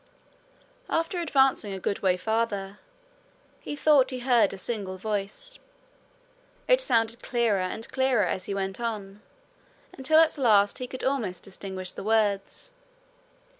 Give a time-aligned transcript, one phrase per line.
[0.89, 2.79] After advancing a good way farther,
[3.59, 5.59] he thought he heard a single voice.
[6.67, 9.21] It sounded clearer and clearer as he went on,
[9.95, 12.71] until at last he could almost distinguish the words.